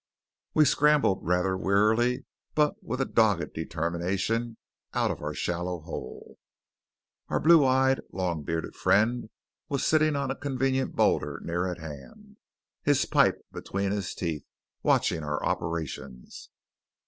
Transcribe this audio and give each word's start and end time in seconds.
We 0.55 0.65
scrambled 0.65 1.19
rather 1.23 1.55
wearily, 1.55 2.25
but 2.55 2.73
with 2.83 3.01
a 3.01 3.05
dogged 3.05 3.53
determination, 3.53 4.57
out 4.95 5.11
of 5.11 5.21
our 5.21 5.35
shallow 5.35 5.79
hole. 5.81 6.39
Our 7.27 7.39
blue 7.39 7.63
eyed, 7.63 7.99
long 8.11 8.41
bearded 8.41 8.75
friend 8.75 9.29
was 9.69 9.85
sitting 9.85 10.15
on 10.15 10.31
a 10.31 10.35
convenient 10.35 10.95
boulder 10.95 11.39
near 11.43 11.67
at 11.67 11.77
hand, 11.77 12.37
his 12.81 13.05
pipe 13.05 13.45
between 13.51 13.91
his 13.91 14.15
teeth, 14.15 14.47
watching 14.81 15.23
our 15.23 15.45
operations. 15.45 16.49